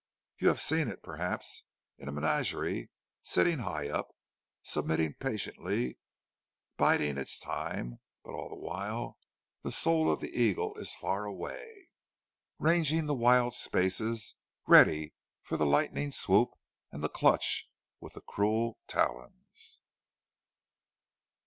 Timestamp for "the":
8.49-8.55, 9.61-9.71, 10.19-10.35, 13.05-13.13, 15.55-15.67, 17.03-17.07, 18.15-18.21